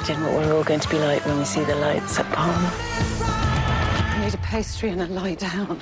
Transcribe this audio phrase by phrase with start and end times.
[0.00, 2.72] Imagine what we're all going to be like when we see the lights at Palma.
[2.72, 5.78] I need a pastry and a lie down.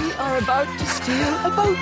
[0.00, 1.76] We are about to steal a boat.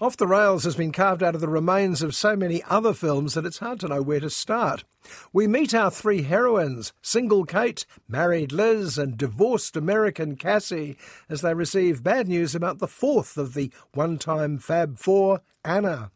[0.00, 3.34] Off the Rails has been carved out of the remains of so many other films
[3.34, 4.84] that it's hard to know where to start.
[5.32, 10.96] We meet our three heroines, single Kate, married Liz, and divorced American Cassie,
[11.28, 16.12] as they receive bad news about the fourth of the one time Fab Four, Anna.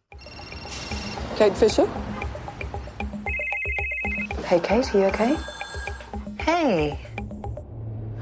[1.34, 1.90] Kate Fisher?
[4.52, 5.34] Hey, Kate, are you okay?
[6.38, 7.00] Hey.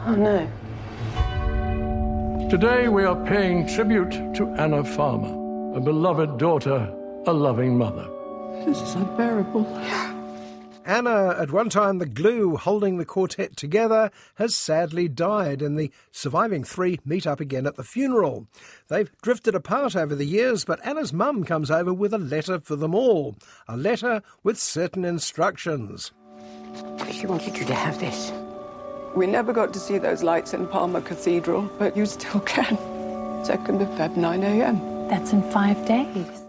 [0.07, 0.49] Oh, no.
[2.49, 6.89] Today we are paying tribute to Anna Farmer, a beloved daughter,
[7.27, 8.09] a loving mother.
[8.65, 9.67] This is unbearable.
[10.87, 15.91] Anna, at one time the glue holding the quartet together, has sadly died, and the
[16.13, 18.47] surviving three meet up again at the funeral.
[18.87, 22.77] They've drifted apart over the years, but Anna's mum comes over with a letter for
[22.77, 23.35] them all.
[23.67, 26.13] A letter with certain instructions.
[27.11, 28.33] She wanted you to have this.
[29.15, 32.77] We never got to see those lights in Palma Cathedral, but you still can.
[33.45, 35.09] 2nd of Feb, 9 a.m.
[35.09, 36.41] That's in five days.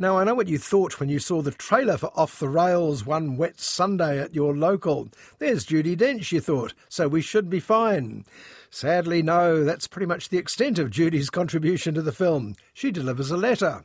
[0.00, 3.04] Now, I know what you thought when you saw the trailer for Off the Rails
[3.04, 5.08] one wet Sunday at your local.
[5.40, 8.24] There's Judi Dench, you thought, so we should be fine.
[8.70, 12.54] Sadly, no, that's pretty much the extent of Judi's contribution to the film.
[12.74, 13.82] She delivers a letter.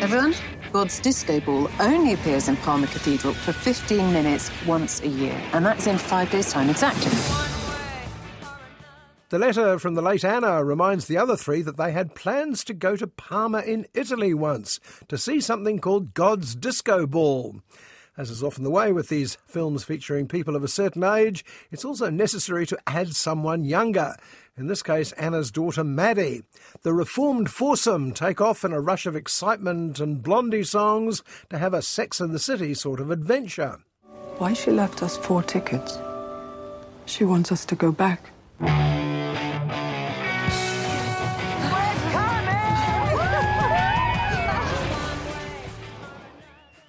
[0.00, 0.34] Everyone,
[0.72, 5.64] God's Disco Ball only appears in Palma Cathedral for 15 minutes once a year, and
[5.64, 7.10] that's in five days' time exactly.
[9.30, 12.74] The letter from the late Anna reminds the other three that they had plans to
[12.74, 17.60] go to Parma in Italy once to see something called God's Disco Ball.
[18.18, 21.84] As is often the way with these films featuring people of a certain age, it's
[21.84, 24.16] also necessary to add someone younger.
[24.56, 26.42] In this case, Anna's daughter Maddie.
[26.82, 31.72] The reformed foursome take off in a rush of excitement and blondie songs to have
[31.72, 33.78] a Sex in the City sort of adventure.
[34.38, 35.96] Why she left us four tickets?
[37.06, 38.30] She wants us to go back.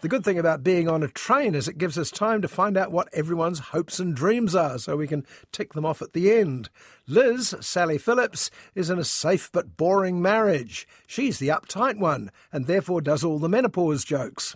[0.01, 2.77] The good thing about being on a train is it gives us time to find
[2.77, 6.31] out what everyone's hopes and dreams are so we can tick them off at the
[6.31, 6.69] end.
[7.05, 10.87] Liz, Sally Phillips, is in a safe but boring marriage.
[11.05, 14.55] She's the uptight one and therefore does all the menopause jokes.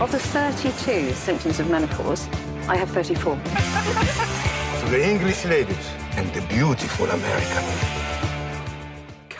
[0.00, 2.26] Of the 32 symptoms of menopause,
[2.66, 3.38] I have 34.
[4.80, 8.29] To the English ladies and the beautiful American.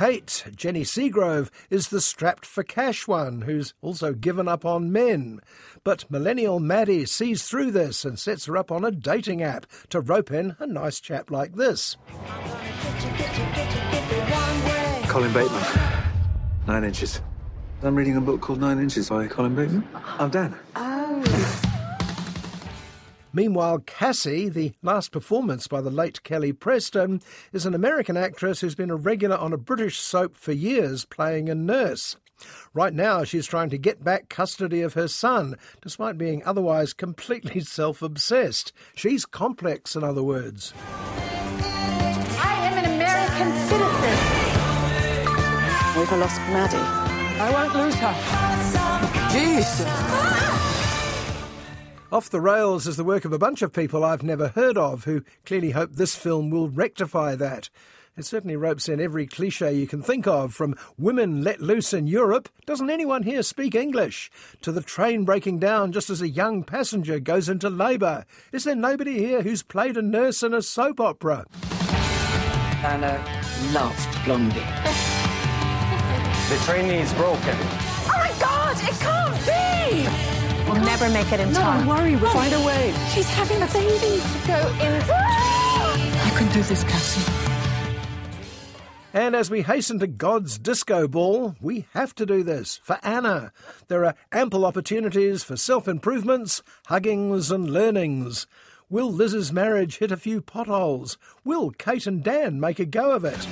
[0.01, 5.43] Kate, Jenny Seagrove, is the strapped for cash one who's also given up on men.
[5.85, 10.01] But millennial Maddie sees through this and sets her up on a dating app to
[10.01, 11.99] rope in a nice chap like this.
[15.07, 15.65] Colin Bateman,
[16.67, 17.21] Nine Inches.
[17.83, 19.87] I'm reading a book called Nine Inches by Colin Bateman.
[20.19, 20.57] I'm Dan.
[23.33, 28.75] Meanwhile, Cassie, the last performance by the late Kelly Preston, is an American actress who's
[28.75, 32.17] been a regular on a British soap for years playing a nurse.
[32.75, 37.61] Right now, she's trying to get back custody of her son, despite being otherwise completely
[37.65, 38.73] self obsessed.
[38.95, 40.73] She's complex, in other words.
[42.39, 44.41] I am an American citizen.
[45.99, 47.11] We've lost Maddie.
[47.41, 48.15] I won't lose her.
[49.33, 50.50] Jesus.
[52.13, 55.05] Off the Rails is the work of a bunch of people I've never heard of
[55.05, 57.71] who clearly hope this film will rectify that.
[58.17, 62.09] It certainly ropes in every cliche you can think of, from women let loose in
[62.09, 64.29] Europe, doesn't anyone here speak English,
[64.63, 68.25] to the train breaking down just as a young passenger goes into labour.
[68.51, 71.47] Is there nobody here who's played a nurse in a soap opera?
[72.83, 73.25] Anna
[73.73, 74.67] loved Blondie.
[76.51, 77.90] The train is broken.
[81.01, 81.87] Never make it in time.
[81.87, 82.93] Don't worry, we'll find a way.
[83.15, 84.23] She's having a baby.
[84.47, 85.01] Go in.
[86.27, 87.33] You can do this, Cassie.
[89.13, 93.53] And as we hasten to God's disco ball, we have to do this for Anna.
[93.89, 98.47] There are ample opportunities for self improvements, huggings, and learnings.
[98.89, 101.17] Will Liz's marriage hit a few potholes?
[101.45, 103.47] Will Kate and Dan make a go of it?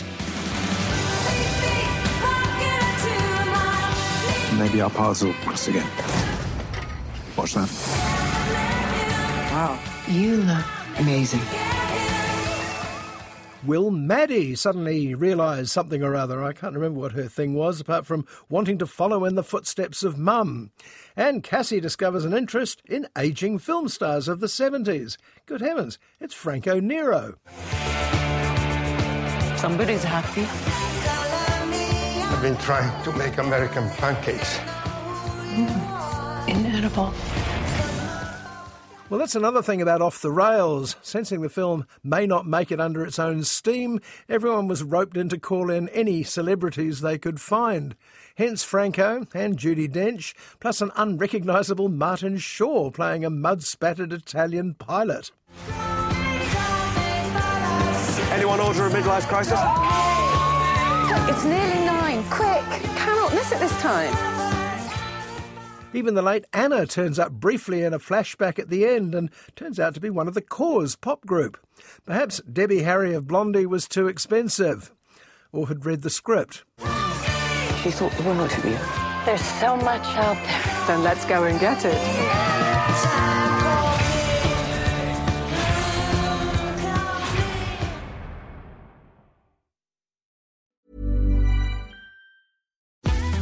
[4.58, 6.27] Maybe our paths will cross again.
[7.38, 7.70] Watch that.
[9.52, 10.64] Wow, you look
[10.98, 11.40] amazing.
[13.64, 16.42] Will Maddie suddenly realise something or other?
[16.42, 20.02] I can't remember what her thing was, apart from wanting to follow in the footsteps
[20.02, 20.72] of Mum.
[21.16, 25.16] And Cassie discovers an interest in ageing film stars of the 70s.
[25.46, 27.36] Good heavens, it's Franco Nero.
[29.56, 30.46] Somebody's happy.
[32.34, 34.58] I've been trying to make American pancakes.
[35.54, 35.87] Mm.
[36.48, 37.12] Inedible.
[39.10, 40.96] Well, that's another thing about Off the Rails.
[41.00, 45.30] Sensing the film may not make it under its own steam, everyone was roped in
[45.30, 47.96] to call in any celebrities they could find.
[48.36, 54.74] Hence Franco and Judi Dench, plus an unrecognisable Martin Shaw playing a mud spattered Italian
[54.74, 55.30] pilot.
[58.30, 59.58] Anyone order a midlife crisis?
[61.30, 62.22] It's nearly nine.
[62.30, 62.64] Quick!
[62.96, 64.37] Cannot miss it this time.
[65.94, 69.80] Even the late Anna turns up briefly in a flashback at the end and turns
[69.80, 71.58] out to be one of the Cause pop group.
[72.04, 74.92] Perhaps Debbie Harry of Blondie was too expensive,
[75.50, 76.64] or had read the script.
[77.82, 78.78] She thought the world of you.
[79.24, 80.86] There's so much out there.
[80.86, 82.47] Then let's go and get it.